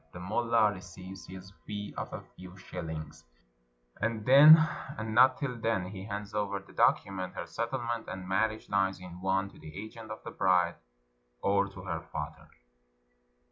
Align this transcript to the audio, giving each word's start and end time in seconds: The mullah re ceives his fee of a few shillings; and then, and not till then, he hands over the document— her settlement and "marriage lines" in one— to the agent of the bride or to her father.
The 0.13 0.19
mullah 0.19 0.71
re 0.73 0.79
ceives 0.79 1.27
his 1.27 1.51
fee 1.63 1.93
of 1.95 2.11
a 2.11 2.21
few 2.35 2.57
shillings; 2.57 3.23
and 4.01 4.25
then, 4.25 4.57
and 4.97 5.13
not 5.13 5.37
till 5.37 5.55
then, 5.59 5.85
he 5.89 6.05
hands 6.05 6.33
over 6.33 6.57
the 6.57 6.73
document— 6.73 7.35
her 7.35 7.45
settlement 7.45 8.07
and 8.07 8.27
"marriage 8.27 8.67
lines" 8.67 8.99
in 8.99 9.21
one— 9.21 9.47
to 9.51 9.59
the 9.59 9.75
agent 9.77 10.09
of 10.09 10.23
the 10.23 10.31
bride 10.31 10.77
or 11.43 11.67
to 11.67 11.81
her 11.83 12.01
father. 12.01 12.47